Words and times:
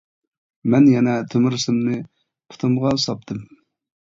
مەن 0.73 0.87
يەنە 0.91 1.13
تۆمۈر 1.35 1.57
سىمنى 1.65 1.99
پۇتۇمغا 2.55 2.95
ساپتىم. 3.05 3.45